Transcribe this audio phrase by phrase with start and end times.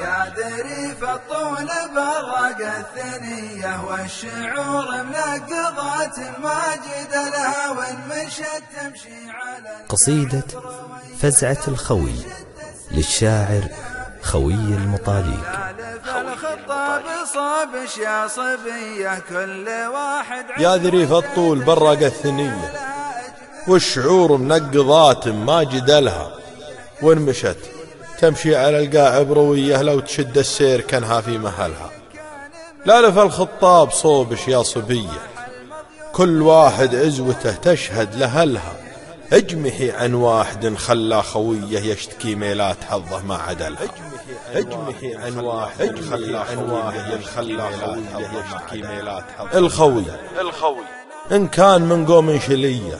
[0.00, 10.44] يا ذريف الطول برق الثنية والشعور منقضات ماجد لها وان مشت تمشي على قصيدة
[11.20, 12.14] فزعة الخوي
[12.90, 13.62] للشاعر
[14.22, 15.48] خوي المطاليق.
[16.16, 17.02] الخطاب
[17.34, 22.72] صابش يا صبية كل واحد يا ذريف الطول برق الثنية
[23.68, 26.30] والشعور منقضات ما جدلها
[27.02, 27.77] وان مشت
[28.20, 31.90] تمشي على القاع بروية لو تشد السير كانها في مهلها
[32.86, 35.20] لا لف الخطاب صوبش يا صبية.
[36.12, 38.72] كل واحد عزوته تشهد لهلها
[39.32, 43.78] اجمحي عن واحد خلى خوية يشتكي ميلات حظه ما عدلها.
[44.54, 46.44] اجمحي عن واحد خلى
[47.36, 50.04] خلى خوية يشتكي ميلات حظه الخوي
[50.40, 50.84] الخوي
[51.32, 52.98] إن كان من قوم شلية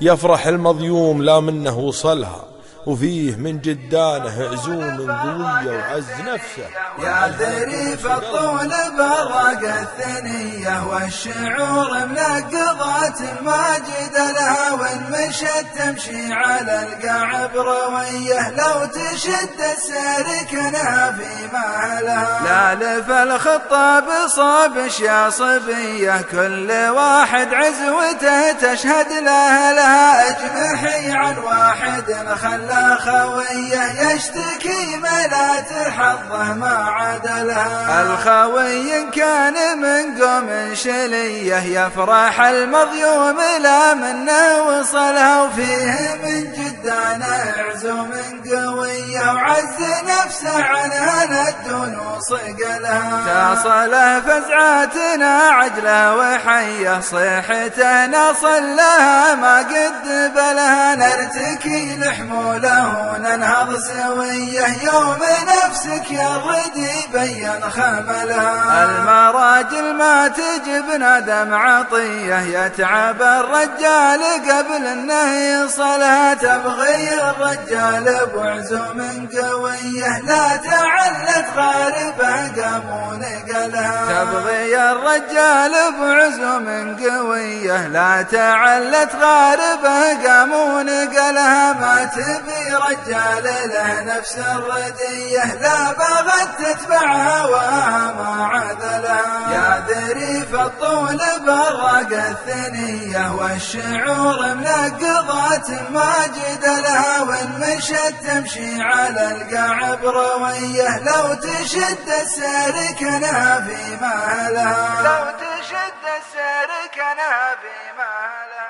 [0.00, 2.51] يفرح المظيوم لا منه وصلها.
[2.86, 6.66] وفيه من جدانه عزوم قوية وعز نفسه.
[6.98, 18.50] يا ذريف الطول برق الثنية والشعور منقضات ماجد لها وان مشت تمشي على القاع بروية
[18.50, 28.52] لو تشد السير كنا في مالها لا لف الخطاب صابش يا صبية كل واحد عزوته
[28.52, 38.02] تشهد له لها اجمحي عن واحد خلى خويه يشتكي ملات حظه ما عدلها.
[38.02, 45.42] الخوي كان من قوم شلية يفرح المظيوم لا منه وصلها.
[45.42, 48.12] وفيه من جدانه عزوم
[48.50, 60.71] قويه وعز نفسه عنها الدون وصقلها تصله فزعتنا عجله وحية صيحتنا صلها ما قد بلها.
[60.94, 68.84] نرتكي لحمول له ننهض سوية يوم نفسك يا الردي بين خملها.
[68.84, 74.20] المراجل ما تجبنا دمع طية يتعب الرجال
[74.50, 75.32] قبل انه
[75.64, 88.22] يصلها تبغي الرجال بعزوم قوية لا تعلت غاربة قام ونقلها تبغي الرجال بعزوم قوية لا
[88.22, 95.54] تعلت غاربة قام ونقلها ما تبغي في رجال له نفس الردية.
[95.54, 107.22] لا بغت تتبع هواها ما عذلها يا ذريف الطول برق الثنية والشعور منقضات ماجد لها
[107.22, 116.70] وإن مشت تمشي على القاع بروية لو تشد السير كنا في مالها لو تشد السير
[116.94, 118.61] كنا في مالها